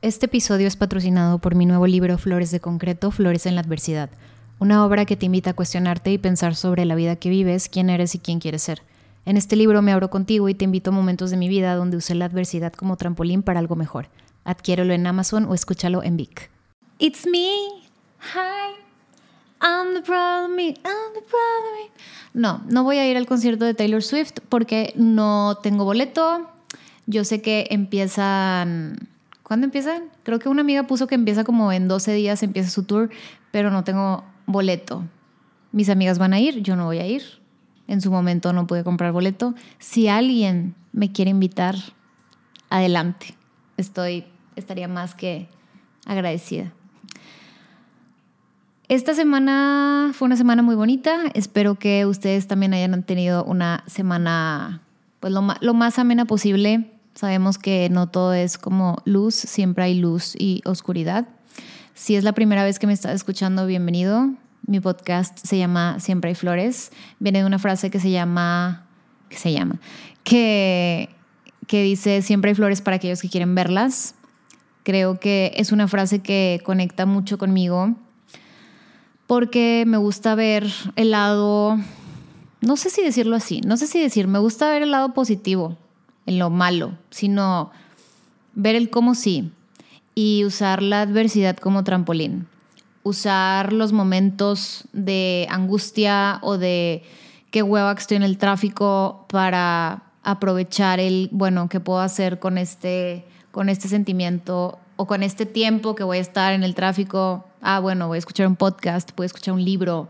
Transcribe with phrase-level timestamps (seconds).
[0.00, 4.10] Este episodio es patrocinado por mi nuevo libro Flores de Concreto, Flores en la Adversidad,
[4.60, 7.90] una obra que te invita a cuestionarte y pensar sobre la vida que vives, quién
[7.90, 8.82] eres y quién quieres ser.
[9.26, 11.96] En este libro me abro contigo y te invito a momentos de mi vida donde
[11.96, 14.08] usé la adversidad como trampolín para algo mejor.
[14.44, 16.48] Adquiérelo en Amazon o escúchalo en Vic.
[17.00, 17.48] It's me.
[18.20, 18.76] Hi.
[19.60, 20.60] I'm the problem.
[20.60, 21.90] I'm the problem.
[22.34, 26.48] No, no voy a ir al concierto de Taylor Swift porque no tengo boleto.
[27.06, 29.08] Yo sé que empiezan
[29.48, 30.10] ¿Cuándo empiezan?
[30.24, 33.08] Creo que una amiga puso que empieza como en 12 días, empieza su tour,
[33.50, 35.06] pero no tengo boleto.
[35.72, 37.22] Mis amigas van a ir, yo no voy a ir.
[37.86, 39.54] En su momento no pude comprar boleto.
[39.78, 41.76] Si alguien me quiere invitar,
[42.68, 43.34] adelante.
[43.78, 45.48] Estoy, estaría más que
[46.04, 46.70] agradecida.
[48.88, 51.20] Esta semana fue una semana muy bonita.
[51.32, 54.82] Espero que ustedes también hayan tenido una semana,
[55.20, 59.94] pues lo, lo más amena posible Sabemos que no todo es como luz, siempre hay
[59.94, 61.26] luz y oscuridad.
[61.92, 64.30] Si es la primera vez que me estás escuchando, bienvenido.
[64.64, 66.92] Mi podcast se llama Siempre hay flores.
[67.18, 68.86] Viene de una frase que se llama,
[69.28, 69.80] que se llama,
[70.22, 71.08] que,
[71.66, 74.14] que dice Siempre hay flores para aquellos que quieren verlas.
[74.84, 77.96] Creo que es una frase que conecta mucho conmigo
[79.26, 81.78] porque me gusta ver el lado,
[82.60, 85.76] no sé si decirlo así, no sé si decir, me gusta ver el lado positivo
[86.28, 87.70] en lo malo, sino
[88.54, 89.50] ver el cómo sí
[90.14, 92.46] y usar la adversidad como trampolín.
[93.02, 97.02] Usar los momentos de angustia o de
[97.50, 102.58] qué hueva que estoy en el tráfico para aprovechar el, bueno, qué puedo hacer con
[102.58, 107.46] este, con este sentimiento o con este tiempo que voy a estar en el tráfico.
[107.62, 110.08] Ah, bueno, voy a escuchar un podcast, voy a escuchar un libro,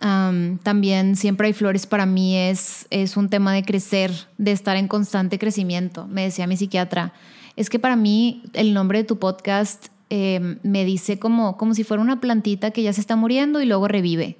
[0.00, 4.88] también siempre hay flores para mí es, es un tema de crecer, de estar en
[4.88, 6.06] constante crecimiento.
[6.08, 7.12] Me decía mi psiquiatra,
[7.56, 11.84] es que para mí el nombre de tu podcast em, me dice como, como si
[11.84, 14.38] fuera una plantita que ya se está muriendo y luego revive.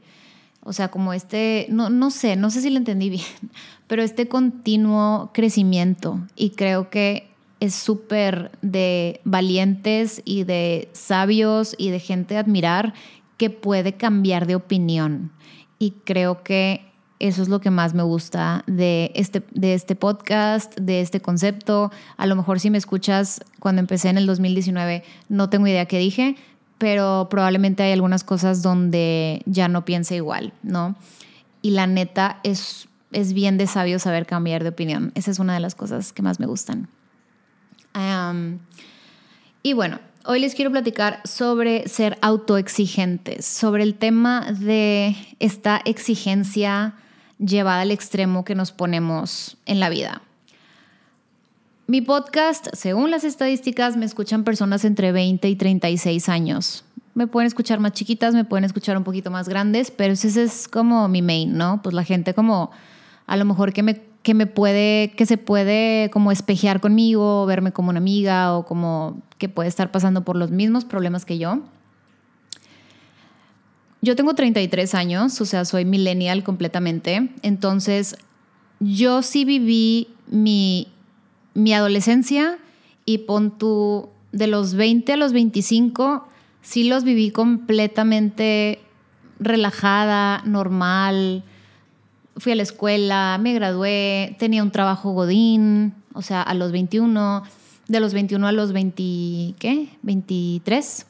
[0.62, 3.24] O sea, como este, no, no sé, no sé si lo entendí bien,
[3.86, 7.28] pero este continuo crecimiento y creo que
[7.60, 12.94] es súper de valientes y de sabios y de gente admirar
[13.36, 15.32] que puede cambiar de opinión
[15.78, 20.78] y creo que eso es lo que más me gusta de este, de este podcast,
[20.78, 21.90] de este concepto.
[22.16, 25.98] A lo mejor si me escuchas cuando empecé en el 2019, no tengo idea qué
[25.98, 26.36] dije,
[26.78, 30.96] pero probablemente hay algunas cosas donde ya no piense igual, ¿no?
[31.62, 35.12] Y la neta es, es bien de sabio saber cambiar de opinión.
[35.14, 36.88] Esa es una de las cosas que más me gustan.
[39.62, 46.94] y bueno, Hoy les quiero platicar sobre ser autoexigentes, sobre el tema de esta exigencia
[47.38, 50.22] llevada al extremo que nos ponemos en la vida.
[51.86, 56.84] Mi podcast, según las estadísticas, me escuchan personas entre 20 y 36 años.
[57.12, 60.68] Me pueden escuchar más chiquitas, me pueden escuchar un poquito más grandes, pero ese es
[60.68, 61.82] como mi main, ¿no?
[61.82, 62.70] Pues la gente como
[63.26, 67.72] a lo mejor que me que me puede, que se puede como espejear conmigo, verme
[67.72, 71.60] como una amiga o como que puede estar pasando por los mismos problemas que yo.
[74.00, 78.16] Yo tengo 33 años, o sea, soy millennial completamente, entonces
[78.80, 80.88] yo sí viví mi,
[81.52, 82.56] mi adolescencia
[83.04, 86.26] y pon tú de los 20 a los 25,
[86.62, 88.80] sí los viví completamente
[89.38, 91.44] relajada, normal,
[92.36, 97.42] fui a la escuela, me gradué, tenía un trabajo godín, o sea, a los 21,
[97.88, 99.88] de los 21 a los 20, ¿qué?
[100.02, 101.06] 23,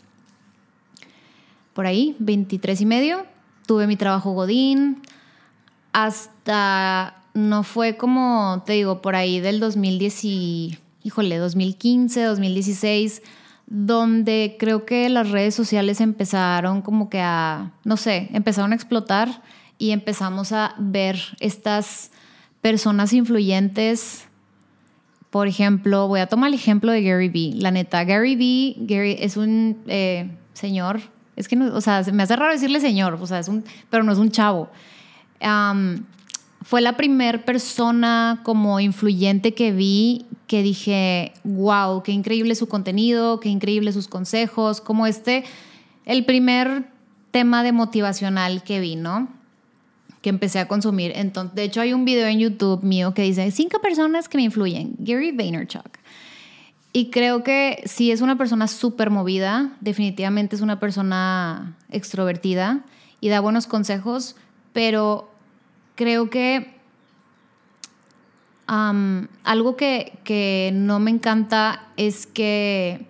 [1.72, 3.26] por ahí, 23 y medio,
[3.66, 5.02] tuve mi trabajo godín,
[5.92, 13.22] hasta, no fue como, te digo, por ahí del 2010 y, híjole, 2015, 2016,
[13.66, 19.42] donde creo que las redes sociales empezaron como que a, no sé, empezaron a explotar
[19.78, 22.10] y empezamos a ver estas
[22.60, 24.26] personas influyentes.
[25.30, 27.54] Por ejemplo, voy a tomar el ejemplo de Gary Vee.
[27.56, 31.00] La neta, Gary Vee Gary es un eh, señor,
[31.36, 34.04] es que, no, o sea, me hace raro decirle señor, o sea, es un, pero
[34.04, 34.68] no es un chavo.
[36.62, 43.40] fue la primera persona como influyente que vi que dije, wow, qué increíble su contenido,
[43.40, 45.44] qué increíble sus consejos, como este,
[46.04, 46.84] el primer
[47.30, 49.28] tema de motivacional que vi, ¿no?
[50.24, 51.12] Que empecé a consumir.
[51.16, 54.44] Entonces, de hecho, hay un video en YouTube mío que dice cinco personas que me
[54.44, 54.94] influyen.
[54.98, 55.98] Gary Vaynerchuk.
[56.94, 62.86] Y creo que sí es una persona súper movida, definitivamente es una persona extrovertida
[63.20, 64.34] y da buenos consejos,
[64.72, 65.30] pero
[65.94, 66.72] creo que
[68.66, 73.04] algo que, que no me encanta es que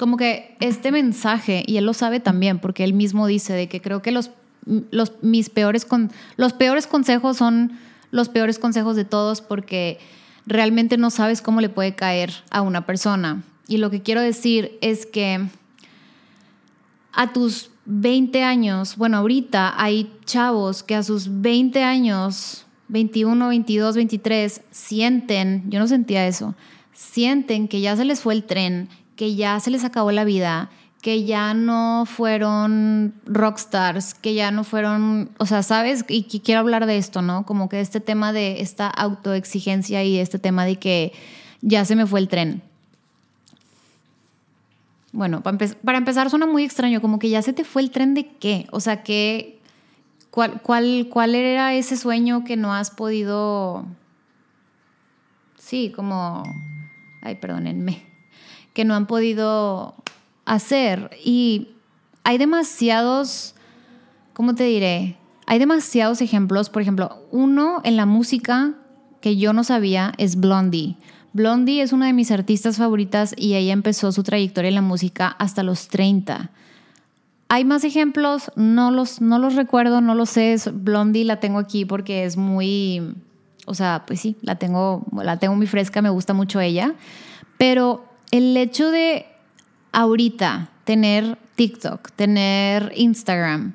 [0.00, 3.80] como que este mensaje, y él lo sabe también, porque él mismo dice de que
[3.80, 4.32] creo que los,
[4.90, 5.86] los, mis peores,
[6.36, 7.72] los peores consejos son
[8.10, 9.98] los peores consejos de todos porque
[10.46, 13.42] realmente no sabes cómo le puede caer a una persona.
[13.68, 15.46] Y lo que quiero decir es que
[17.12, 23.96] a tus 20 años, bueno, ahorita hay chavos que a sus 20 años, 21, 22,
[23.96, 26.54] 23, sienten, yo no sentía eso,
[26.92, 30.70] sienten que ya se les fue el tren, que ya se les acabó la vida,
[31.00, 36.04] que ya no fueron rockstars, que ya no fueron, o sea, ¿sabes?
[36.08, 37.46] Y, quiero hablar de esto, ¿no?
[37.46, 41.12] Como que este tema de esta autoexigencia y este tema de que
[41.62, 42.62] ya se me fue el tren.
[45.12, 48.28] Bueno, para, empezar suena muy extraño, como que ya se te fue el tren de
[48.28, 49.58] qué, o sea, ¿qué,
[50.30, 53.86] cuál, cuál, ¿cuál era ese sueño que no has podido,
[55.58, 56.44] sí, como,
[57.22, 58.04] ay, perdónenme,
[58.72, 59.99] que no han podido
[60.50, 61.10] hacer.
[61.24, 61.68] Y
[62.24, 63.54] hay demasiados,
[64.32, 65.16] ¿cómo te diré?
[65.46, 66.70] Hay demasiados ejemplos.
[66.70, 68.74] Por ejemplo, uno en la música
[69.20, 70.96] que yo no sabía es Blondie.
[71.32, 75.28] Blondie es una de mis artistas favoritas y ella empezó su trayectoria en la música
[75.38, 76.50] hasta los 30.
[77.48, 80.56] Hay más ejemplos, no los, no los recuerdo, no los sé.
[80.72, 83.14] Blondie la tengo aquí porque es muy,
[83.66, 86.94] o sea, pues sí, la tengo, la tengo muy fresca, me gusta mucho ella.
[87.56, 89.26] Pero el hecho de
[89.92, 93.74] ahorita tener TikTok, tener Instagram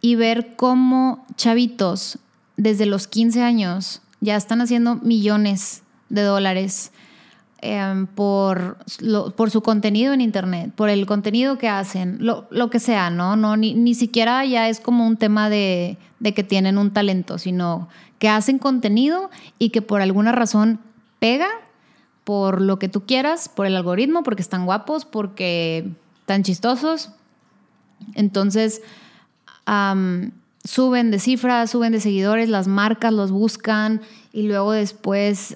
[0.00, 2.18] y ver cómo chavitos
[2.56, 6.92] desde los 15 años ya están haciendo millones de dólares
[7.60, 8.78] em, por,
[9.36, 13.36] por su contenido en Internet, por el contenido que hacen, lo, que sea, ¿no?
[13.36, 17.38] no ni, ni, siquiera ya es como un tema de, de que tienen un talento,
[17.38, 17.88] sino
[18.18, 20.80] que hacen contenido y que por alguna razón
[21.18, 21.48] pega
[22.26, 25.88] por lo que tú quieras, por el algoritmo, porque están guapos, porque
[26.18, 27.12] están chistosos.
[28.14, 28.82] Entonces,
[30.64, 34.00] suben de cifras, suben de seguidores, las marcas los buscan
[34.32, 35.54] y luego después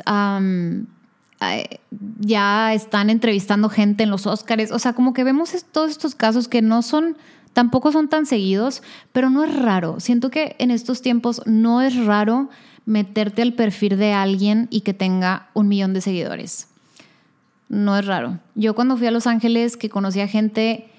[2.20, 4.70] ya están entrevistando gente en los Oscars.
[4.70, 7.16] O sea, como que vemos todos estos casos que no son,
[7.52, 9.98] tampoco son tan seguidos, pero no es raro.
[9.98, 12.48] Siento que en estos tiempos no es raro
[12.86, 16.68] meterte al perfil de alguien y que tenga un millón de seguidores.
[17.68, 18.38] No es raro.
[18.54, 20.90] Yo cuando fui a Los Ángeles, que conocí a gente,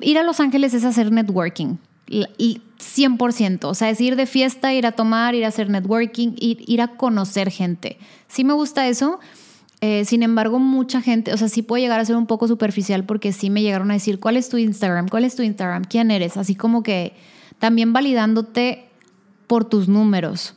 [0.00, 1.76] ir a Los Ángeles es hacer networking.
[2.08, 6.34] Y 100%, o sea, es ir de fiesta, ir a tomar, ir a hacer networking,
[6.38, 7.96] ir, ir a conocer gente.
[8.28, 9.18] Sí me gusta eso,
[9.84, 13.04] eh, sin embargo, mucha gente, o sea, sí puede llegar a ser un poco superficial
[13.04, 15.08] porque sí me llegaron a decir, ¿cuál es tu Instagram?
[15.08, 15.82] ¿Cuál es tu Instagram?
[15.82, 16.36] ¿Quién eres?
[16.36, 17.14] Así como que
[17.58, 18.88] también validándote
[19.52, 20.54] por tus números.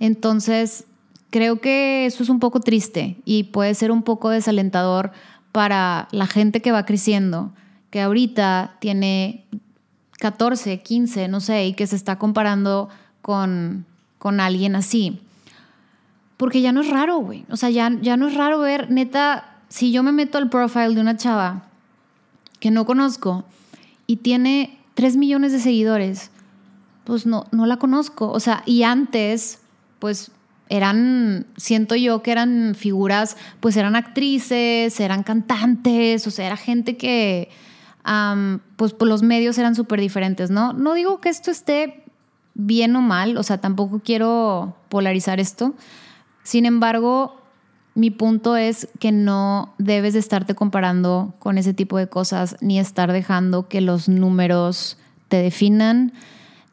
[0.00, 0.82] Entonces,
[1.30, 5.12] creo que eso es un poco triste y puede ser un poco desalentador
[5.52, 7.52] para la gente que va creciendo,
[7.90, 9.46] que ahorita tiene
[10.18, 12.88] 14, 15, no sé, y que se está comparando
[13.20, 13.86] con,
[14.18, 15.20] con alguien así.
[16.36, 17.44] Porque ya no es raro, güey.
[17.48, 20.96] O sea, ya, ya no es raro ver, neta, si yo me meto al profile
[20.96, 21.68] de una chava
[22.58, 23.44] que no conozco
[24.08, 26.32] y tiene 3 millones de seguidores,
[27.04, 28.30] pues no, no la conozco.
[28.30, 29.60] O sea, y antes,
[29.98, 30.30] pues
[30.68, 36.96] eran, siento yo que eran figuras, pues eran actrices, eran cantantes, o sea, era gente
[36.96, 37.50] que,
[38.76, 40.72] pues, los medios eran súper diferentes, ¿no?
[40.72, 42.04] No digo que esto esté
[42.54, 45.74] bien o mal, o sea, tampoco quiero polarizar esto.
[46.42, 47.40] Sin embargo,
[47.94, 52.78] mi punto es que no debes de estarte comparando con ese tipo de cosas, ni
[52.78, 54.96] estar dejando que los números
[55.28, 56.14] te definan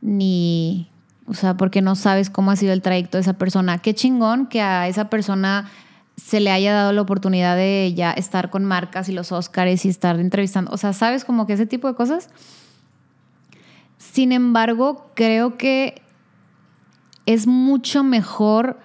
[0.01, 0.89] ni,
[1.27, 3.79] o sea, porque no sabes cómo ha sido el trayecto de esa persona.
[3.79, 5.69] Qué chingón que a esa persona
[6.15, 9.89] se le haya dado la oportunidad de ya estar con marcas y los Oscars y
[9.89, 10.71] estar entrevistando.
[10.71, 12.29] O sea, ¿sabes como que ese tipo de cosas?
[13.97, 16.01] Sin embargo, creo que
[17.25, 18.79] es mucho mejor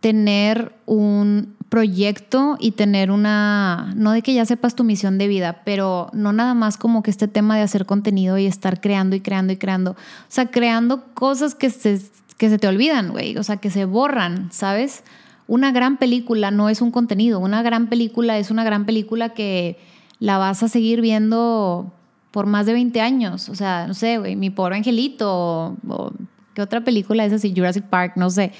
[0.00, 5.62] tener un proyecto y tener una, no de que ya sepas tu misión de vida,
[5.64, 9.20] pero no nada más como que este tema de hacer contenido y estar creando y
[9.20, 9.96] creando y creando, o
[10.28, 12.00] sea, creando cosas que se,
[12.36, 15.02] que se te olvidan, güey, o sea, que se borran, ¿sabes?
[15.48, 19.78] Una gran película no es un contenido, una gran película es una gran película que
[20.18, 21.92] la vas a seguir viendo
[22.30, 26.12] por más de 20 años, o sea, no sé, güey, Mi pobre angelito o,
[26.54, 28.52] qué otra película es así, Jurassic Park, no sé.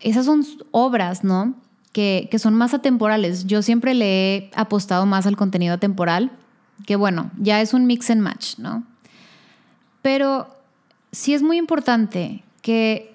[0.00, 1.54] Esas son obras, ¿no?
[2.00, 3.46] Que, son más atemporales.
[3.46, 6.30] Yo siempre le he apostado más al contenido atemporal,
[6.86, 8.84] que bueno, ya es un mix and match, ¿no?
[10.02, 10.48] Pero
[11.10, 13.14] sí es muy importante que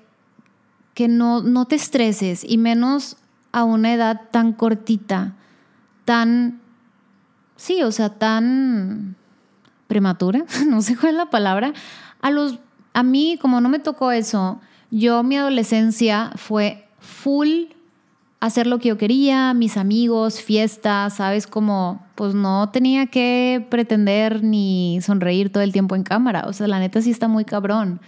[0.93, 3.17] que no, no te estreses y menos
[3.51, 5.33] a una edad tan cortita,
[6.05, 6.61] tan,
[7.55, 9.15] sí, o sea, tan
[9.87, 11.73] prematura, no sé cuál es la palabra.
[12.21, 12.59] A los,
[12.93, 14.61] a mí, como no me tocó eso,
[14.91, 17.72] yo mi adolescencia fue full
[18.43, 21.47] hacer lo que yo quería, mis amigos, fiestas, ¿sabes?
[21.47, 26.43] Como, pues no tenía que pretender ni sonreír todo el tiempo en cámara.
[26.47, 28.01] O sea, la neta sí está muy cabrón.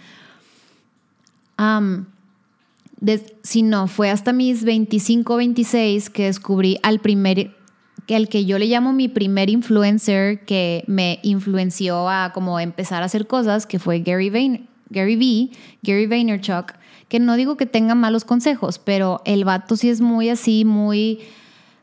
[3.44, 7.56] si no, fue hasta mis 25, 26 que descubrí al primer,
[8.06, 13.02] que el que yo le llamo mi primer influencer que me influenció a como empezar
[13.02, 16.74] a hacer cosas, que fue Gary, Vayner, Gary V, Gary Vaynerchuk
[17.08, 21.20] que no digo que tenga malos consejos, pero el vato sí es muy así, muy,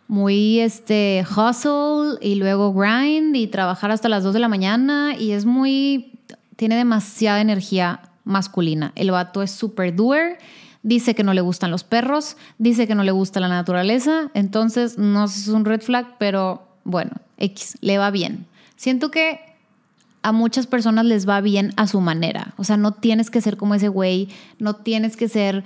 [0.08, 5.32] muy este, hustle y luego grind y trabajar hasta las 2 de la mañana y
[5.32, 6.20] es muy,
[6.56, 8.92] tiene demasiada energía masculina.
[8.96, 10.38] El vato es super doer,
[10.82, 14.98] dice que no le gustan los perros, dice que no le gusta la naturaleza, entonces
[14.98, 18.46] no es un red flag, pero bueno, X, le va bien.
[18.76, 19.40] Siento que
[20.24, 22.54] a muchas personas les va bien a su manera.
[22.58, 25.64] O sea, no tienes que ser como ese güey, no tienes que ser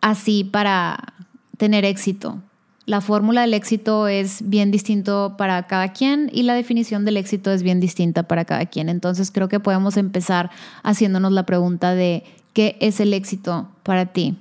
[0.00, 1.14] así para
[1.56, 2.42] tener éxito.
[2.84, 7.50] La fórmula del éxito es bien distinto para cada quien y la definición del éxito
[7.50, 8.88] es bien distinta para cada quien.
[8.88, 10.50] Entonces creo que podemos empezar
[10.82, 14.36] haciéndonos la pregunta de ¿qué es el éxito para ti?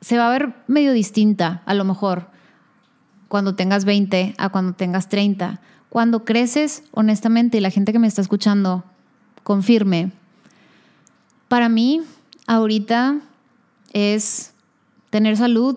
[0.00, 2.28] Se va a ver medio distinta a lo mejor
[3.28, 5.60] cuando tengas 20 a cuando tengas 30
[5.92, 8.82] cuando creces, honestamente, y la gente que me está escuchando
[9.42, 10.10] confirme,
[11.48, 12.00] para mí
[12.46, 13.20] ahorita
[13.92, 14.54] es
[15.10, 15.76] tener salud,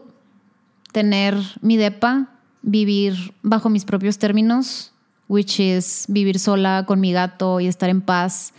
[0.93, 2.29] tener mi depa,
[2.61, 4.93] vivir bajo mis propios términos,
[5.27, 8.53] which is vivir sola con mi gato y estar en paz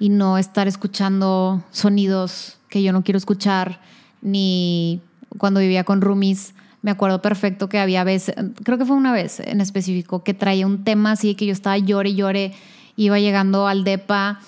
[0.00, 3.80] y no estar escuchando sonidos que yo no quiero escuchar,
[4.20, 5.00] ni
[5.38, 9.40] cuando vivía con roomies me acuerdo perfecto que había veces, creo que fue una vez
[9.40, 12.52] en específico, que traía un tema así que yo estaba llore llore,
[12.96, 14.40] iba llegando al DEPA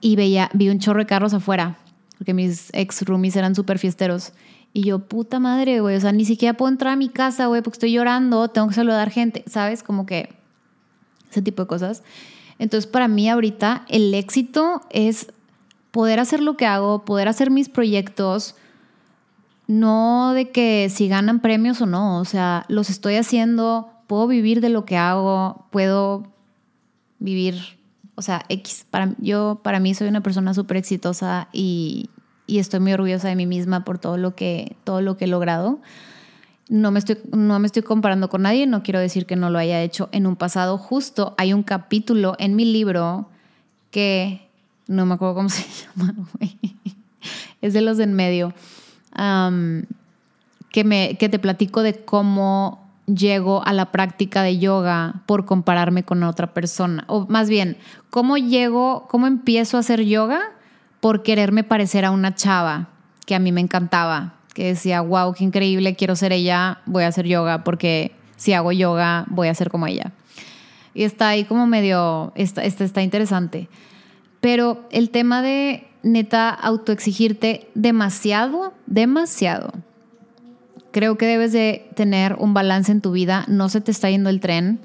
[0.00, 1.78] y veía, vi un chorro de carros afuera,
[2.18, 4.32] porque mis ex roomies eran súper fiesteros.
[4.72, 7.62] Y yo, puta madre, güey, o sea, ni siquiera puedo entrar a mi casa, güey,
[7.62, 9.82] porque estoy llorando, tengo que saludar gente, ¿sabes?
[9.82, 10.34] Como que
[11.30, 12.02] ese tipo de cosas.
[12.58, 15.32] Entonces, para mí ahorita el éxito es
[15.90, 18.56] poder hacer lo que hago, poder hacer mis proyectos,
[19.68, 24.60] no de que si ganan premios o no, o sea, los estoy haciendo, puedo vivir
[24.60, 26.32] de lo que hago, puedo
[27.18, 27.78] vivir,
[28.14, 32.08] o sea, X, para, yo para mí soy una persona súper exitosa y,
[32.46, 35.28] y, estoy muy orgullosa de mí misma por todo lo que, todo lo que he
[35.28, 35.80] logrado.
[36.70, 39.58] No me, estoy, no me estoy comparando con nadie, no quiero decir que no lo
[39.58, 40.78] haya hecho en un pasado.
[40.78, 43.28] Justo hay un capítulo en mi libro
[43.90, 44.48] que
[44.86, 45.64] no me acuerdo cómo se
[45.96, 46.14] llama,
[47.60, 48.54] es de los de en medio
[50.70, 56.02] que, me, que te platico de cómo llego a la práctica de yoga por compararme
[56.02, 57.04] con otra persona.
[57.06, 57.76] O más bien,
[58.10, 60.40] cómo llego, cómo empiezo a hacer yoga
[61.00, 62.88] por quererme parecer a una chava
[63.26, 67.08] que a mí me encantaba, que decía, wow, qué increíble, quiero ser ella, voy a
[67.08, 70.12] hacer yoga porque si hago yoga voy a ser como ella.
[70.94, 73.68] Y está ahí como medio, está, está, está interesante.
[74.40, 79.72] Pero el tema de neta autoexigirte demasiado, demasiado.
[80.90, 84.30] Creo que debes de tener un balance en tu vida, no se te está yendo
[84.30, 84.80] el tren.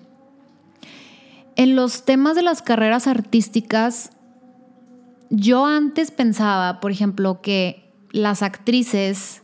[1.56, 4.12] En los temas de las carreras artísticas,
[5.30, 9.44] yo antes pensaba, por ejemplo, que las actrices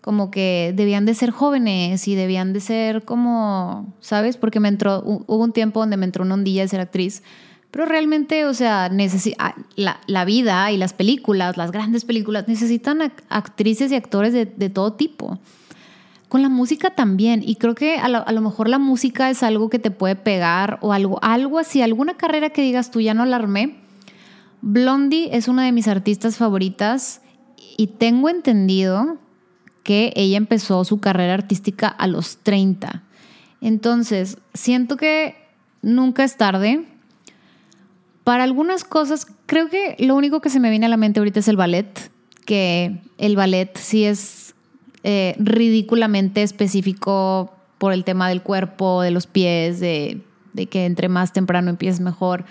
[0.00, 4.36] como que debían de ser jóvenes y debían de ser como, ¿sabes?
[4.36, 7.24] Porque me entró, hubo un tiempo donde me entró una ondilla de ser actriz
[7.70, 8.90] pero realmente, o sea,
[9.38, 14.46] ah, la, la, vida y las películas, las grandes películas, necesitan actrices y actores de,
[14.46, 15.38] de, todo tipo.
[16.28, 17.42] Con la música también.
[17.44, 20.16] Y creo que a lo, a lo, mejor la música es algo que te puede
[20.16, 23.76] pegar o algo, algo así, alguna carrera que digas tú ya no la armé.
[24.62, 27.20] Blondie es una de mis artistas favoritas
[27.76, 29.18] y tengo entendido
[29.82, 33.04] que ella empezó su carrera artística a los 30.
[33.60, 35.36] Entonces, siento que
[35.82, 36.86] nunca es tarde
[38.26, 41.38] para algunas cosas, creo que lo único que se me viene a la mente ahorita
[41.38, 42.10] es el ballet,
[42.44, 44.56] que el ballet sí es
[45.04, 50.22] eh, ridículamente específico por el tema del cuerpo, de los pies, de,
[50.68, 52.44] que entre más temprano empieces mejor.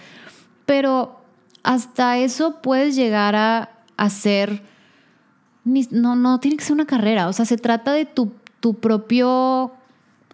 [0.66, 1.20] Pero
[1.62, 4.64] hasta eso puedes llegar a hacer...
[5.66, 9.74] No, no tiene que ser una carrera, o sea, se trata de tu, tu propio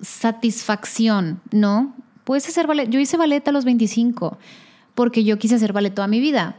[0.03, 1.95] satisfacción, ¿no?
[2.25, 2.91] Puedes hacer ballet.
[2.91, 4.37] Yo hice ballet a los 25
[4.95, 6.57] porque yo quise hacer ballet toda mi vida.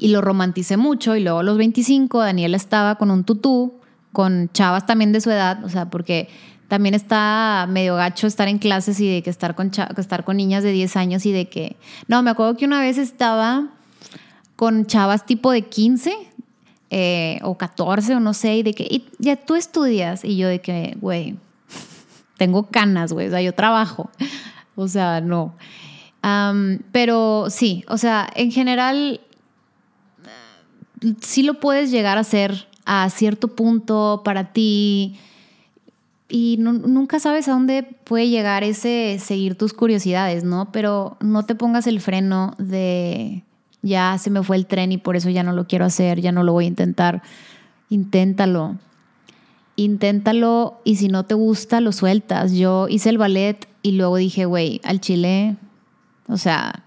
[0.00, 3.74] y lo romanticé mucho y luego a los 25 Daniela estaba con un tutú,
[4.12, 6.28] con chavas también de su edad, o sea, porque
[6.68, 10.62] también está medio gacho estar en clases y de que estar con, estar con niñas
[10.62, 11.76] de 10 años y de que...
[12.06, 13.70] No, me acuerdo que una vez estaba
[14.54, 16.14] con chavas tipo de 15
[16.90, 20.60] eh, o 14 o no sé, y de que, ya tú estudias, y yo de
[20.60, 21.36] que, güey,
[22.36, 24.10] tengo canas, güey, o sea, yo trabajo,
[24.76, 25.54] o sea, no.
[26.20, 29.20] Pero sí, o sea, en general,
[31.20, 35.18] sí lo puedes llegar a hacer a cierto punto para ti
[36.28, 40.70] y nunca sabes a dónde puede llegar ese seguir tus curiosidades, ¿no?
[40.72, 43.44] Pero no te pongas el freno de
[43.80, 46.32] ya se me fue el tren y por eso ya no lo quiero hacer, ya
[46.32, 47.22] no lo voy a intentar.
[47.88, 48.76] Inténtalo.
[49.76, 52.52] Inténtalo y si no te gusta, lo sueltas.
[52.52, 55.56] Yo hice el ballet y luego dije, güey, al chile,
[56.28, 56.84] o sea,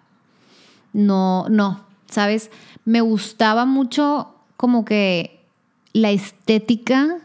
[0.93, 2.51] no, no, ¿sabes?
[2.85, 5.43] Me gustaba mucho como que
[5.93, 7.17] la estética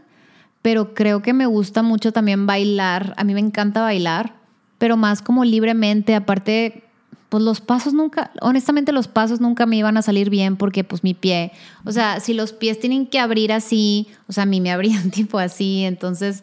[0.67, 3.15] pero creo que me gusta mucho también bailar.
[3.19, 4.35] A mí me encanta bailar,
[4.79, 6.17] pero más como libremente.
[6.17, 6.83] Aparte,
[7.29, 11.05] pues los pasos nunca, honestamente los pasos nunca me iban a salir bien porque pues
[11.05, 11.53] mi pie,
[11.85, 15.13] o sea, si los pies tienen que abrir así, o sea, a mí me abrían
[15.13, 16.41] tipo así, entonces,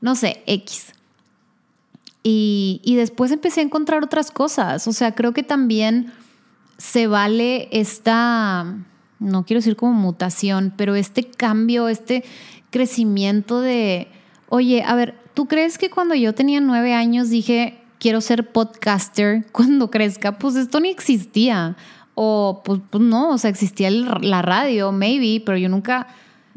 [0.00, 0.94] no sé, X.
[2.30, 6.12] Y, después empecé a encontrar otras cosas, o sea, creo que también
[6.76, 8.76] se vale esta,
[9.18, 12.24] no quiero decir como mutación, pero este cambio, este,
[12.70, 14.08] crecimiento de,
[14.50, 19.46] oye, a ver, ¿tú crees que cuando yo tenía nueve años dije, quiero ser podcaster
[19.52, 20.38] cuando crezca?
[20.38, 21.78] Pues esto ni existía.
[22.14, 26.08] O pues, pues no, o sea, existía la radio, maybe, pero yo nunca,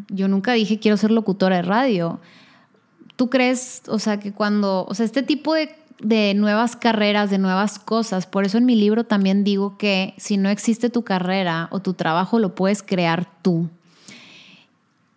[0.09, 2.19] yo nunca dije quiero ser locutora de radio.
[3.21, 7.37] ¿Tú crees, o sea, que cuando, o sea, este tipo de, de nuevas carreras, de
[7.37, 11.67] nuevas cosas, por eso en mi libro también digo que si no existe tu carrera
[11.69, 13.69] o tu trabajo, lo puedes crear tú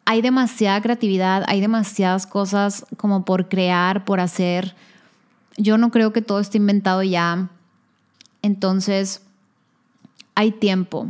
[0.07, 4.75] hay demasiada creatividad, hay demasiadas cosas como por crear, por hacer.
[5.57, 7.49] Yo no creo que todo esté inventado ya.
[8.43, 9.23] Entonces,
[10.35, 11.09] hay tiempo.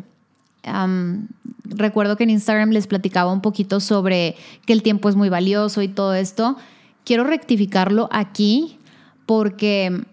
[1.64, 5.82] recuerdo que en Instagram les platicaba un poquito sobre que el tiempo es muy valioso
[5.82, 6.56] y todo esto.
[7.04, 8.78] Quiero rectificarlo aquí
[9.26, 10.04] porque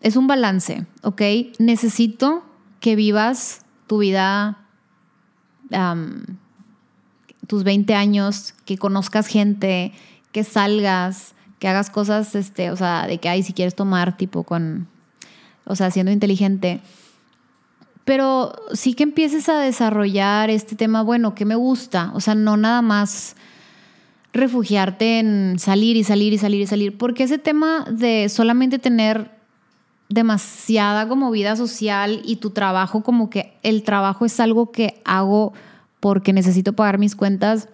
[0.00, 1.22] es un balance, ¿ok?
[1.58, 2.44] Necesito
[2.80, 4.58] que vivas tu vida
[7.46, 9.92] tus 20 años, que conozcas gente,
[10.32, 14.42] que salgas, que hagas cosas, este, o sea, de que, hay si quieres tomar, tipo
[14.42, 14.88] con,
[15.64, 16.80] o sea, siendo inteligente.
[18.04, 22.56] Pero sí que empieces a desarrollar este tema, bueno, que me gusta, o sea, no
[22.56, 23.36] nada más
[24.32, 29.30] refugiarte en salir y salir y salir y salir, porque ese tema de solamente tener
[30.08, 35.52] demasiada como vida social y tu trabajo como que el trabajo es algo que hago
[36.00, 37.68] porque necesito pagar mis cuentas.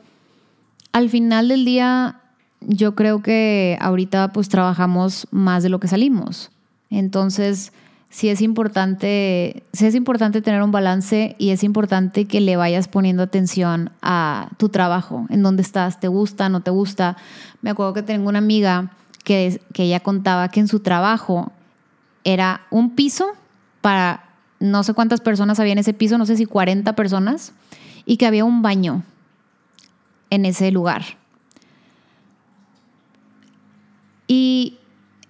[0.92, 2.20] Al final del día,
[2.60, 6.50] yo creo que ahorita pues trabajamos más de lo que salimos.
[6.90, 7.72] Entonces,
[8.10, 12.88] sí es importante, sí es importante tener un balance y es importante que le vayas
[12.88, 17.16] poniendo atención a tu trabajo, en dónde estás, te gusta, no te gusta.
[17.62, 18.92] Me acuerdo que tengo una amiga
[19.24, 21.52] que, que ella contaba que en su trabajo
[22.24, 23.26] era un piso
[23.80, 24.24] para
[24.60, 27.52] no sé cuántas personas había en ese piso, no sé si 40 personas,
[28.04, 29.04] y que había un baño
[30.30, 31.04] en ese lugar.
[34.26, 34.77] Y,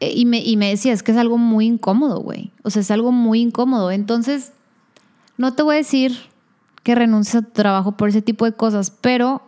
[0.00, 2.52] y, me, y me decía, es que es algo muy incómodo, güey.
[2.62, 3.90] O sea, es algo muy incómodo.
[3.90, 4.52] Entonces,
[5.36, 6.16] no te voy a decir
[6.82, 9.42] que renuncies a tu trabajo por ese tipo de cosas, pero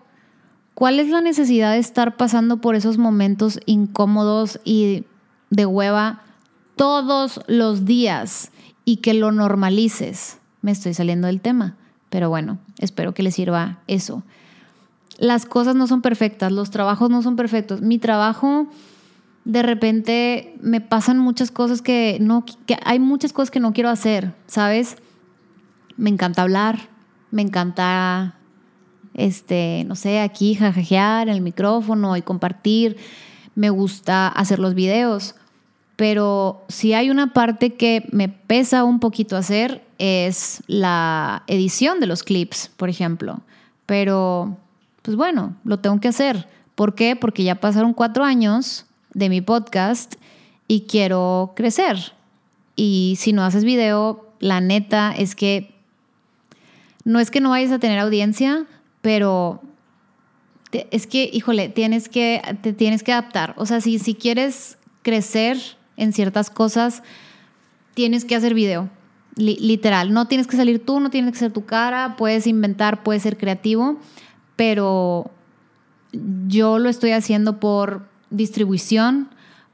[0.75, 5.05] ¿cuál es la necesidad de estar pasando por esos momentos incómodos y
[5.51, 6.23] de hueva
[6.77, 8.53] todos los días
[8.87, 10.39] y que lo normalices.
[10.63, 11.77] Me estoy saliendo del tema,
[12.09, 14.23] pero bueno, espero que les sirva eso.
[15.19, 17.83] Las cosas no son perfectas, los trabajos no son perfectos.
[17.83, 18.67] Mi trabajo,
[19.45, 23.89] de repente, me pasan muchas cosas que no, que hay muchas cosas que no quiero
[23.89, 24.97] hacer, ¿sabes?
[25.97, 26.89] Me encanta hablar,
[27.31, 28.39] me encanta,
[29.15, 32.97] este, no sé, aquí jajajear en el micrófono y compartir.
[33.55, 35.35] Me gusta hacer los videos
[36.01, 42.07] pero si hay una parte que me pesa un poquito hacer es la edición de
[42.07, 43.43] los clips, por ejemplo.
[43.85, 44.57] Pero,
[45.03, 46.49] pues bueno, lo tengo que hacer.
[46.75, 47.17] ¿Por qué?
[47.17, 50.15] Porque ya pasaron cuatro años de mi podcast
[50.69, 52.13] y quiero crecer.
[52.77, 55.75] Y si no haces video, la neta es que
[57.05, 58.67] no es que no vayas a tener audiencia,
[59.01, 59.63] pero
[60.73, 63.55] es que, híjole, tienes que, te tienes que adaptar.
[63.57, 65.59] O sea, si, si quieres crecer
[65.97, 67.03] en ciertas cosas,
[67.95, 68.91] tienes que hacer video.
[69.37, 73.23] literal, no tienes que salir tú, no tienes que ser tu cara, puedes inventar, puedes
[73.23, 73.99] ser creativo,
[74.57, 75.31] pero
[76.47, 79.29] yo lo estoy haciendo por distribución,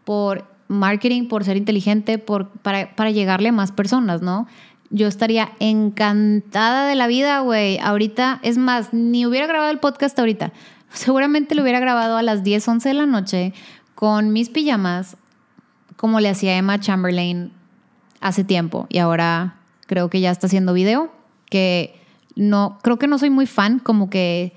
[0.04, 4.46] por marketing, por ser inteligente, por, para, para llegarle a más personas, ¿no?
[4.90, 7.78] Yo estaría encantada de la vida, güey.
[7.78, 10.52] Ahorita, es más, ni hubiera grabado el podcast ahorita.
[10.90, 13.52] Seguramente lo hubiera grabado a las 10, 11 de la noche
[13.94, 15.16] con mis pijamas,
[15.96, 17.52] como le hacía Emma Chamberlain
[18.20, 18.86] hace tiempo.
[18.88, 21.10] Y ahora creo que ya está haciendo video,
[21.50, 22.00] que
[22.36, 24.52] no, creo que no soy muy fan como que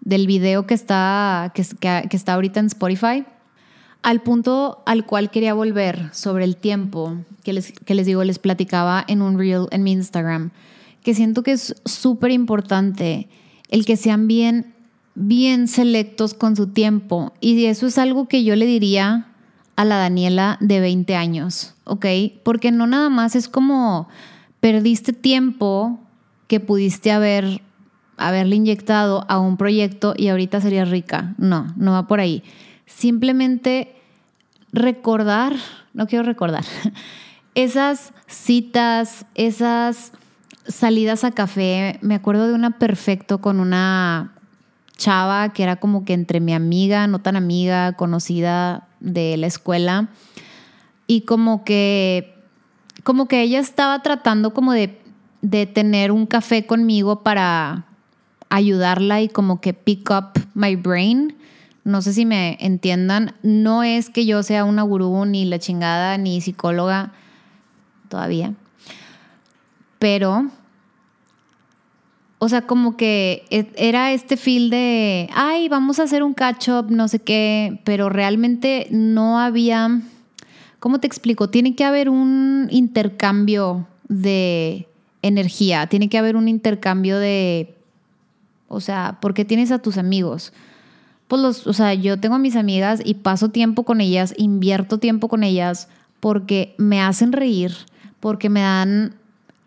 [0.00, 3.24] del video que está, que, que está ahorita en Spotify
[4.02, 8.38] al punto al cual quería volver sobre el tiempo, que les, que les digo, les
[8.38, 10.50] platicaba en un reel en mi Instagram,
[11.02, 13.28] que siento que es súper importante
[13.68, 14.74] el que sean bien,
[15.14, 17.32] bien selectos con su tiempo.
[17.40, 19.28] Y eso es algo que yo le diría
[19.76, 22.06] a la Daniela de 20 años, ¿ok?
[22.42, 24.08] Porque no nada más es como
[24.60, 26.00] perdiste tiempo
[26.48, 27.62] que pudiste haber
[28.16, 31.34] haberle inyectado a un proyecto y ahorita sería rica.
[31.38, 32.42] No, no va por ahí
[32.96, 33.94] simplemente
[34.72, 35.54] recordar,
[35.94, 36.64] no quiero recordar,
[37.54, 40.12] esas citas, esas
[40.66, 41.98] salidas a café.
[42.02, 44.34] Me acuerdo de una perfecto con una
[44.96, 50.08] chava que era como que entre mi amiga, no tan amiga, conocida de la escuela.
[51.06, 52.34] Y como que,
[53.02, 55.00] como que ella estaba tratando como de,
[55.42, 57.86] de tener un café conmigo para
[58.48, 61.36] ayudarla y como que pick up my brain
[61.84, 66.18] no sé si me entiendan, no es que yo sea una gurú ni la chingada
[66.18, 67.12] ni psicóloga
[68.08, 68.54] todavía,
[69.98, 70.50] pero,
[72.38, 76.90] o sea, como que e, era este feel de, ay, vamos a hacer un catch-up,
[76.90, 80.00] no sé qué, pero realmente no había,
[80.80, 81.50] ¿cómo te explico?
[81.50, 84.88] Tiene que haber un intercambio de
[85.22, 87.74] energía, tiene que haber un intercambio de,
[88.68, 90.52] o sea, porque tienes a tus amigos
[91.30, 94.98] pues los, o sea, yo tengo a mis amigas y paso tiempo con ellas, invierto
[94.98, 95.86] tiempo con ellas
[96.18, 97.72] porque me hacen reír,
[98.18, 99.14] porque me dan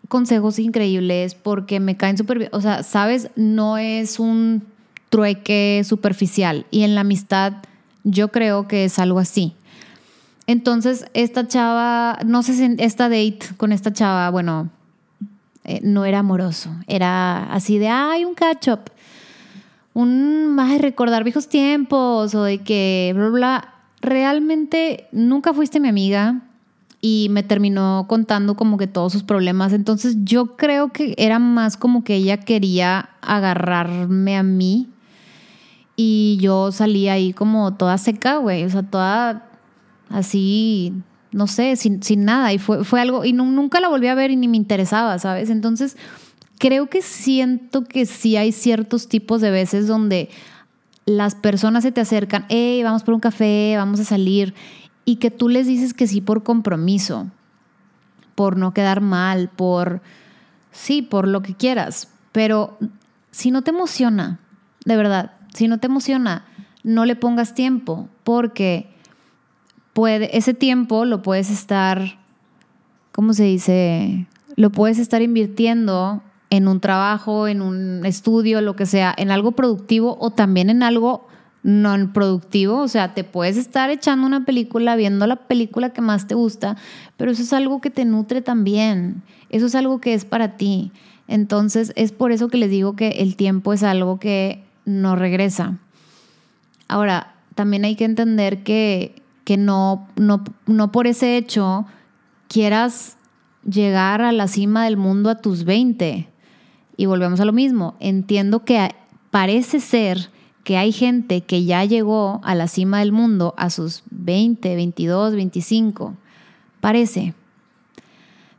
[0.08, 2.50] consejos increíbles, porque me caen súper bien.
[2.52, 4.62] O sea, sabes, no es un
[5.08, 7.54] trueque superficial y en la amistad
[8.02, 9.54] yo creo que es algo así.
[10.46, 14.68] Entonces, esta chava, no sé si esta date con esta chava, bueno,
[15.64, 18.90] eh, no era amoroso, era así de, ay, un catch up
[19.94, 25.88] un más de recordar viejos tiempos o de que bla, bla, realmente nunca fuiste mi
[25.88, 26.42] amiga
[27.00, 29.72] y me terminó contando como que todos sus problemas.
[29.72, 34.88] Entonces yo creo que era más como que ella quería agarrarme a mí
[35.96, 39.48] y yo salí ahí como toda seca, güey, o sea, toda
[40.08, 40.92] así,
[41.30, 42.52] no sé, sin, sin nada.
[42.52, 45.50] Y fue, fue algo, y nunca la volví a ver y ni me interesaba, ¿sabes?
[45.50, 45.96] Entonces
[46.58, 50.30] creo que siento que sí hay ciertos tipos de veces donde
[51.06, 54.54] las personas se te acercan, hey, vamos por un café, vamos a salir,
[55.04, 57.26] y que tú les dices que sí por compromiso,
[58.34, 60.00] por no quedar mal, por,
[60.72, 62.78] sí, por lo que quieras, pero
[63.30, 64.40] si no te emociona,
[64.84, 66.46] de verdad, si no te emociona,
[66.82, 68.88] no le pongas tiempo, porque
[69.92, 72.18] puede, ese tiempo lo puedes estar,
[73.12, 74.26] ¿cómo se dice?
[74.56, 76.22] Lo puedes estar invirtiendo
[76.56, 80.82] en un trabajo, en un estudio, lo que sea, en algo productivo o también en
[80.82, 81.26] algo
[81.64, 82.78] no productivo.
[82.78, 86.76] O sea, te puedes estar echando una película, viendo la película que más te gusta,
[87.16, 89.22] pero eso es algo que te nutre también.
[89.50, 90.92] Eso es algo que es para ti.
[91.26, 95.78] Entonces, es por eso que les digo que el tiempo es algo que no regresa.
[96.86, 101.86] Ahora, también hay que entender que, que no, no, no por ese hecho
[102.48, 103.16] quieras
[103.68, 106.28] llegar a la cima del mundo a tus 20.
[106.96, 107.94] Y volvemos a lo mismo.
[108.00, 108.94] Entiendo que
[109.30, 110.30] parece ser
[110.64, 115.34] que hay gente que ya llegó a la cima del mundo a sus 20, 22,
[115.34, 116.14] 25.
[116.80, 117.34] Parece.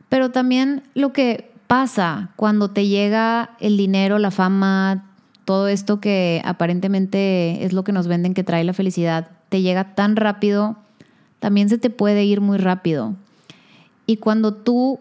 [0.08, 5.04] Pero también lo que pasa cuando te llega el dinero, la fama,
[5.44, 9.94] todo esto que aparentemente es lo que nos venden que trae la felicidad, te llega
[9.94, 10.76] tan rápido,
[11.38, 13.14] también se te puede ir muy rápido.
[14.06, 15.00] Y cuando tú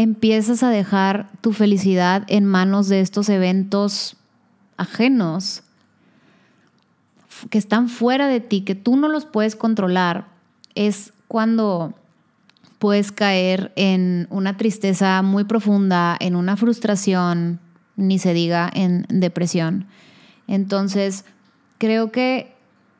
[0.00, 4.16] empiezas a dejar tu felicidad en manos de estos eventos
[4.78, 5.62] ajenos
[7.50, 10.26] que están fuera de ti, que tú no los puedes controlar,
[10.74, 11.92] es cuando
[12.78, 17.60] puedes caer en una tristeza muy profunda, en una frustración,
[17.96, 19.84] ni se diga en depresión.
[20.46, 21.26] Entonces,
[21.76, 22.54] creo que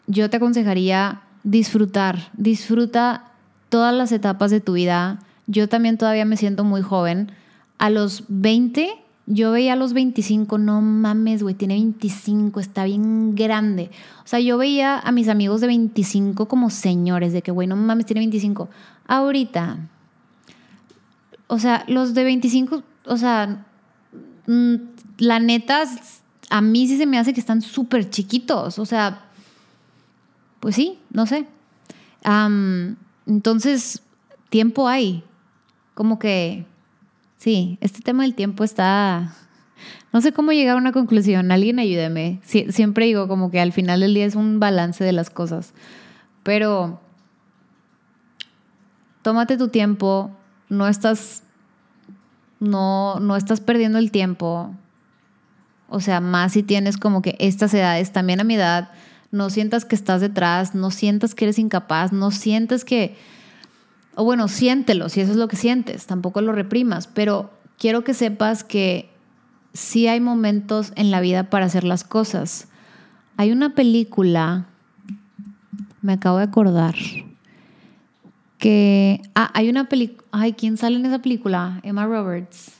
[0.07, 3.25] yo te aconsejaría disfrutar, disfruta
[3.71, 7.33] todas las etapas de tu vida, yo también todavía me siento muy joven,
[7.79, 8.89] a los 20,
[9.27, 13.91] yo veía a los 25, no mames, güey, tiene 25, está bien grande.
[14.25, 17.75] O sea, yo veía a mis amigos de 25 como señores, de que, güey, no
[17.75, 18.69] mames, tiene 25.
[19.09, 19.89] Ahorita,
[21.49, 23.67] o sea, los de 25, o sea,
[24.47, 24.75] mm,
[25.19, 25.83] la neta,
[26.49, 28.79] a mí sí se me hace que están súper chiquitos.
[28.79, 29.25] O sea,
[30.61, 31.47] pues sí, no sé.
[33.27, 34.03] entonces,
[34.49, 35.25] tiempo hay.
[36.01, 36.65] Como que,
[37.37, 39.35] sí, este tema del tiempo está...
[40.15, 41.53] No sé cómo llegar a una conclusión.
[41.53, 42.41] Alguien ayúdeme.
[42.43, 45.75] siempre digo como que al final del día es un balance de las cosas.
[46.43, 47.03] Pero
[49.21, 50.31] tómate tu tiempo.
[50.71, 51.43] No estás,
[52.61, 54.75] no, no estás perdiendo el tiempo.
[55.91, 58.91] O sea, más si tienes como que estas edades, también a mi edad,
[59.33, 63.19] no sientas que estás detrás, no sientas que eres incapaz, no sientas que,
[64.21, 68.13] o bueno, siéntelo, si eso es lo que sientes, tampoco lo reprimas, pero quiero que
[68.13, 69.09] sepas que
[69.73, 72.69] sí hay momentos en la vida para hacer las cosas.
[73.39, 74.67] Hay una película,
[76.03, 76.97] me acabo de acordar,
[78.59, 81.81] que, ah, hay una película, ay, ¿quién sale en esa película?
[81.83, 82.75] Emma Roberts,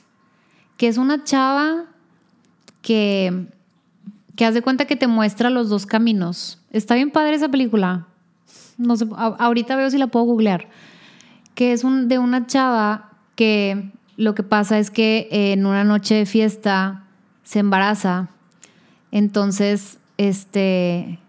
[0.77, 1.85] que es una chava
[2.83, 3.47] que,
[4.35, 6.59] que haz de cuenta que te muestra los dos caminos.
[6.69, 8.05] Está bien padre esa película.
[8.77, 10.67] No sé, ahorita veo si la puedo googlear.
[11.61, 16.25] Que es de una chava que lo que pasa es que en una noche de
[16.25, 17.03] fiesta
[17.43, 18.29] se embaraza.
[19.11, 21.19] Entonces, este,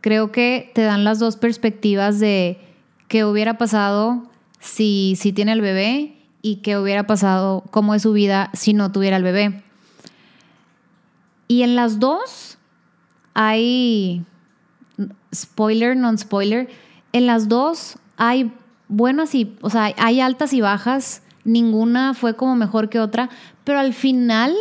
[0.00, 2.58] creo que te dan las dos perspectivas de
[3.06, 4.30] qué hubiera pasado
[4.60, 8.92] si, si tiene el bebé y qué hubiera pasado, cómo es su vida si no
[8.92, 9.62] tuviera el bebé.
[11.48, 12.56] Y en las dos
[13.34, 14.24] hay,
[15.34, 16.70] spoiler, non-spoiler,
[17.12, 18.50] en las dos hay
[18.88, 23.30] buenas y, o sea, hay altas y bajas, ninguna fue como mejor que otra,
[23.64, 24.54] pero al final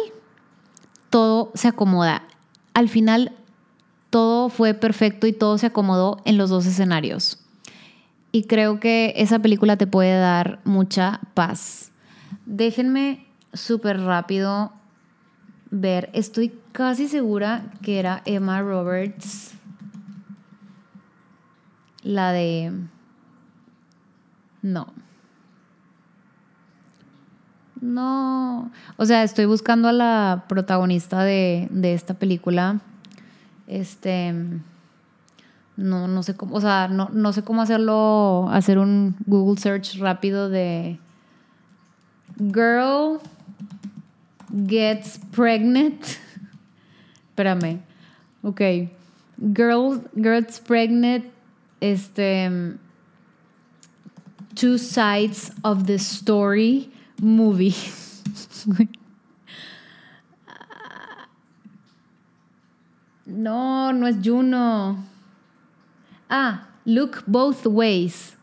[1.10, 2.24] todo se acomoda.
[2.74, 3.34] Al final
[4.10, 7.40] todo fue perfecto y todo se acomodó en los dos escenarios.
[8.32, 11.92] Y creo que esa película te puede dar mucha paz.
[12.46, 14.72] Déjenme súper rápido
[15.70, 19.54] ver, estoy casi segura que era Emma Roberts,
[22.04, 22.72] la de...
[24.64, 24.88] No.
[27.82, 28.72] No.
[28.96, 32.80] O sea, estoy buscando a la protagonista de, esta película.
[33.68, 34.34] Este.
[35.76, 36.56] No, no sé cómo.
[36.56, 38.48] O sea, no, no sé cómo hacerlo.
[38.52, 40.98] Hacer un Google search rápido de.
[42.38, 43.20] Girl
[44.66, 46.02] gets pregnant.
[47.30, 47.82] Espérame.
[48.44, 48.62] Ok.
[49.54, 51.26] Girl gets pregnant.
[51.82, 52.78] Este.
[54.56, 57.76] Two sides of the story movie.
[63.26, 65.04] no, no es Juno.
[66.30, 68.36] Ah, look both ways.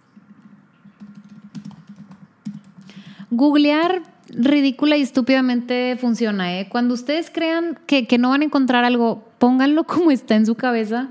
[3.31, 6.59] Googlear ridícula y estúpidamente funciona.
[6.59, 6.68] ¿eh?
[6.68, 11.09] Cuando ustedes crean que, no van a encontrar algo, pónganlo como está en su cabeza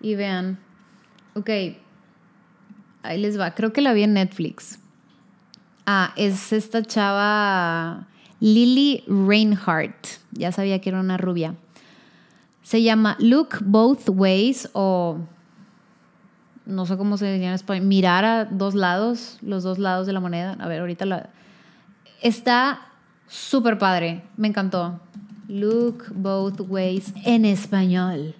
[0.00, 0.58] y vean.
[1.34, 1.50] Ok,
[3.06, 3.54] ahí les va.
[3.54, 4.78] Creo que la vi en Netflix.
[5.86, 8.06] Ah, es esta chava
[8.40, 10.20] Lily Reinhardt.
[10.32, 11.54] Ya sabía que era una rubia.
[12.62, 15.18] Se llama Look Both Ways o
[16.66, 20.12] no sé cómo se diría en español, mirar a dos lados, los dos lados de
[20.12, 20.56] la moneda.
[20.58, 21.30] A ver, ahorita la,
[22.22, 22.80] Está
[23.28, 24.98] súper padre, me encantó.
[25.48, 28.34] Look both ways en español.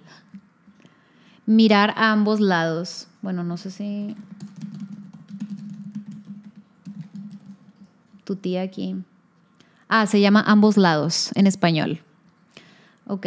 [1.45, 3.07] Mirar a ambos lados.
[3.21, 4.15] Bueno, no sé si...
[8.27, 8.97] Tu tía aquí.
[9.87, 12.01] Ah, se llama Ambos lados en español.
[13.07, 13.25] Ok,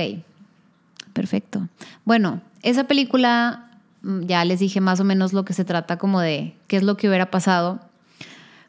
[1.14, 1.68] perfecto.
[2.04, 3.70] Bueno, esa película,
[4.02, 6.82] mm, ya les dije más o menos lo que se trata como de qué es
[6.82, 7.80] lo que hubiera pasado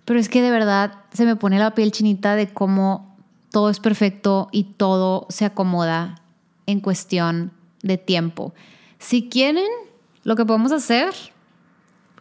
[0.06, 3.16] pero es que de verdad se me pone la piel chinita de cómo
[3.52, 6.22] todo es perfecto y todo se acomoda
[6.66, 7.52] en cuestión
[7.84, 8.54] de tiempo.
[9.00, 9.68] Si quieren,
[10.24, 11.14] lo que podemos hacer,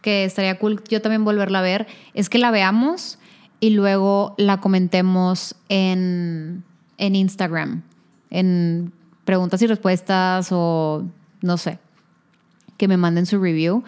[0.01, 3.17] que estaría cool yo también volverla a ver, es que la veamos
[3.61, 6.65] y luego la comentemos en,
[6.97, 7.83] en Instagram,
[8.29, 8.91] en
[9.23, 11.05] preguntas y respuestas o
[11.41, 11.79] no sé,
[12.75, 13.85] que me manden su review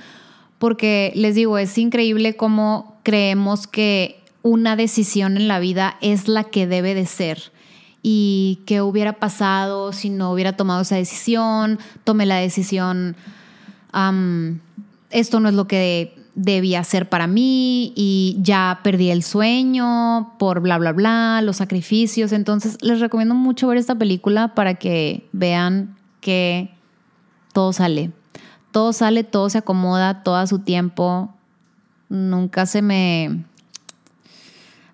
[0.63, 6.45] porque les digo, es increíble cómo creemos que una decisión en la vida es la
[6.45, 7.51] que debe de ser.
[8.01, 13.17] Y qué hubiera pasado si no hubiera tomado esa decisión, tomé la decisión,
[15.09, 20.61] esto no es lo que debía ser para mí y ya perdí el sueño por
[20.61, 22.31] bla, bla, bla, los sacrificios.
[22.31, 26.71] Entonces les recomiendo mucho ver esta película para que vean que
[27.53, 28.11] todo sale.
[28.71, 31.33] Todo sale, todo se acomoda, todo a su tiempo.
[32.09, 33.45] Nunca se me...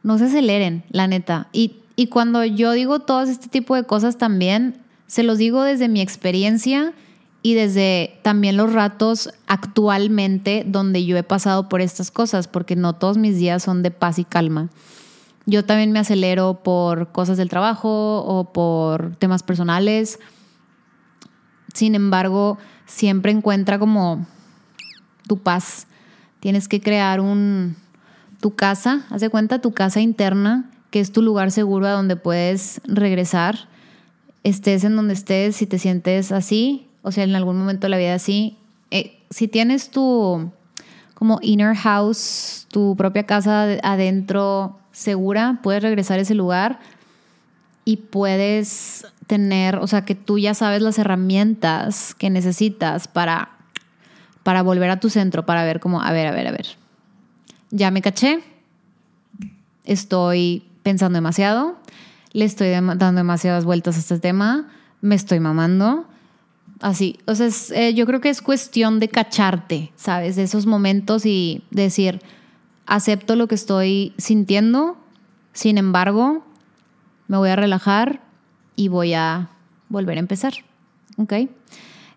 [0.04, 1.47] No se aceleren, la neta.
[1.52, 5.89] Y, y cuando yo digo todo este tipo de cosas también, se los digo desde
[5.89, 6.93] mi experiencia
[7.41, 12.93] y desde también los ratos actualmente donde yo he pasado por estas cosas, porque no
[12.93, 14.69] todos mis días son de paz y calma.
[15.45, 20.19] Yo también me acelero por cosas del trabajo o por temas personales.
[21.73, 24.28] Sin embargo, siempre encuentra como
[25.28, 25.88] tu paz.
[26.39, 27.78] Tienes que crear un
[28.41, 32.15] tu casa, haz de cuenta tu casa interna, que es tu lugar seguro a donde
[32.15, 33.69] puedes regresar.
[34.43, 37.98] Estés en donde estés, si te sientes así, o sea, en algún momento de la
[37.98, 38.58] vida así,
[38.92, 40.52] eh, si tienes tu
[41.14, 46.80] como inner house, tu propia casa adentro segura, puedes regresar a ese lugar
[47.84, 53.50] y puedes tener, o sea, que tú ya sabes las herramientas que necesitas para,
[54.44, 56.68] para volver a tu centro, para ver cómo, a ver, a ver, a ver.
[57.70, 58.40] Ya me caché,
[59.84, 61.78] estoy pensando demasiado,
[62.32, 64.70] le estoy dando demasiadas vueltas a este tema,
[65.02, 66.08] me estoy mamando
[66.82, 70.38] Así, o sea, eh, yo creo que es cuestión de cacharte, ¿sabes?
[70.38, 72.22] De esos momentos y decir,
[72.86, 74.98] acepto lo que estoy sintiendo,
[75.52, 76.46] sin embargo,
[77.28, 78.22] me voy a relajar
[78.78, 79.50] y voy a
[79.89, 80.54] volver a empezar,
[81.18, 81.34] ¿ok?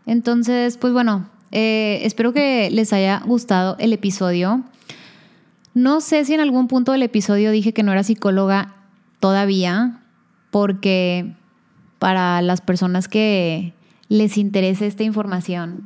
[0.07, 4.62] Entonces, pues bueno, eh, espero que les haya gustado el episodio.
[5.75, 8.77] No sé si en algún punto del episodio dije que no era psicóloga
[9.18, 10.03] todavía,
[10.51, 11.35] porque
[11.98, 13.75] para las personas que
[14.12, 15.85] les interese esta información.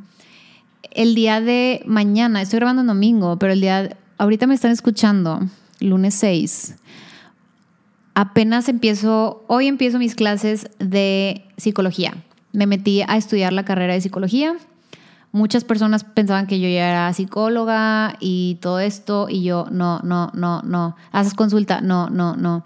[0.91, 5.41] El día de mañana, estoy grabando domingo, pero el día, ahorita me están escuchando,
[5.79, 6.75] lunes 6.
[8.15, 12.15] Apenas empiezo, hoy empiezo mis clases de psicología.
[12.53, 14.57] Me metí a estudiar la carrera de psicología.
[15.31, 20.33] Muchas personas pensaban que yo ya era psicóloga y todo esto, y yo, no, no,
[20.35, 20.97] no, no.
[21.13, 22.65] Haces consulta, no, no, no.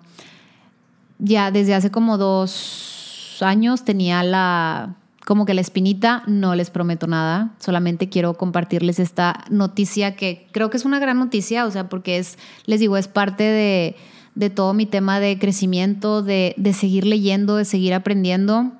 [1.18, 7.06] Ya desde hace como dos años tenía la como que la espinita, no les prometo
[7.06, 11.88] nada, solamente quiero compartirles esta noticia que creo que es una gran noticia, o sea,
[11.88, 13.96] porque es, les digo, es parte de,
[14.34, 18.72] de todo mi tema de crecimiento, de, de seguir leyendo, de seguir aprendiendo.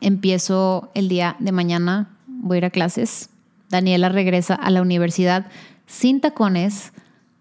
[0.00, 3.30] Empiezo el día de mañana, voy a ir a clases.
[3.70, 5.46] Daniela regresa a la universidad
[5.86, 6.92] sin tacones,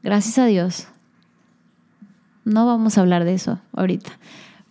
[0.01, 0.87] gracias a Dios.
[2.45, 4.11] No vamos a hablar de eso ahorita.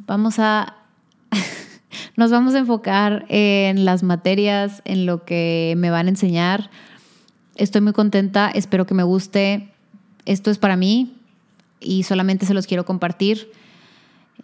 [0.06, 0.76] Vamos a
[2.16, 6.70] nos vamos a enfocar en las materias, en lo que me van a enseñar.
[7.56, 9.72] Estoy muy contenta, espero que me guste.
[10.24, 11.16] Esto es para mí
[11.80, 13.50] y solamente se los quiero compartir.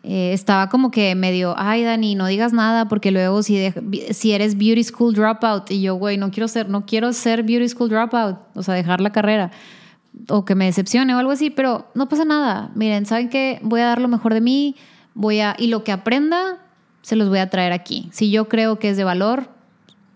[0.04, 3.72] Eh, estaba como que medio, ay Dani, no digas nada porque luego si,
[4.10, 7.68] si eres beauty school dropout y yo, güey, no quiero ser, no quiero ser beauty
[7.68, 9.50] school dropout, o sea, dejar la carrera
[10.28, 12.70] o que me decepcione o algo así, pero no pasa nada.
[12.74, 13.60] Miren, ¿saben qué?
[13.62, 14.76] Voy a dar lo mejor de mí,
[15.14, 16.58] voy a, y lo que aprenda,
[17.02, 18.08] se los voy a traer aquí.
[18.12, 19.48] Si yo creo que es de valor,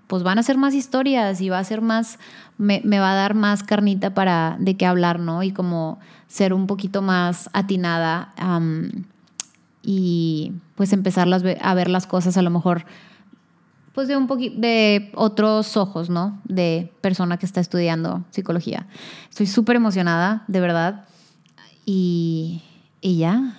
[0.07, 2.19] pues van a ser más historias y va a ser más,
[2.59, 5.43] me, va a dar más carnita para de qué hablar, ¿no?
[5.43, 8.33] Y como ser un poquito más atinada
[9.83, 11.29] y pues empezar
[11.61, 12.85] a ver las cosas a lo mejor
[13.97, 16.39] pues de un poquito de otros ojos, ¿no?
[16.45, 18.87] De persona que está estudiando psicología.
[19.31, 21.07] Estoy súper emocionada, de verdad.
[21.87, 22.63] Y,
[23.01, 23.57] y ya,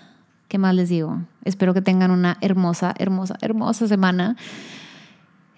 [0.47, 1.21] ¿qué más les digo?
[1.43, 4.35] Espero que tengan una hermosa, hermosa, hermosa semana.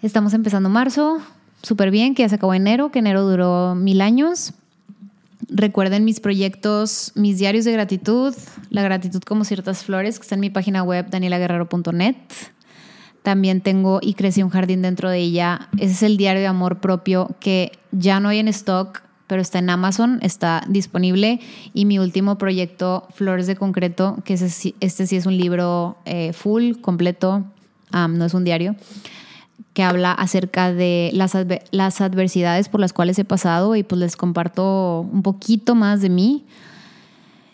[0.01, 1.19] Estamos empezando marzo,
[1.61, 4.53] súper bien, que ya se acabó enero, que enero duró mil años.
[5.49, 8.35] Recuerden mis proyectos, mis diarios de gratitud,
[8.69, 12.15] la gratitud como ciertas flores, que está en mi página web danielaguerrero.net.
[13.23, 15.69] También tengo y crecí un jardín dentro de ella.
[15.77, 19.59] Ese es el diario de amor propio que ya no hay en stock pero está
[19.59, 21.39] en Amazon, está disponible.
[21.75, 26.77] Y mi último proyecto, Flores de Concreto, que este sí es un libro eh, full,
[26.81, 27.45] completo,
[27.91, 28.75] no es un diario,
[29.73, 31.37] que habla acerca de las,
[31.69, 36.09] las adversidades por las cuales he pasado y pues les comparto un poquito más de
[36.09, 36.45] mí.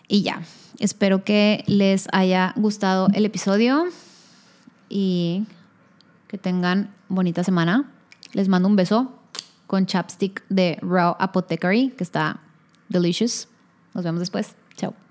[0.08, 0.40] Y ya,
[0.78, 3.84] espero que les haya gustado el episodio
[4.88, 5.44] y
[6.26, 7.92] que tengan bonita semana.
[8.32, 9.12] Les mando un beso
[9.66, 12.40] con chapstick de Raw Apothecary, que está
[12.88, 13.48] delicious.
[13.94, 14.54] Nos vemos después.
[14.76, 15.05] Chao.